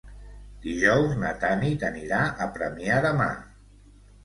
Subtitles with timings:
[0.63, 3.31] Dijous na Tanit anirà a Premià de Mar.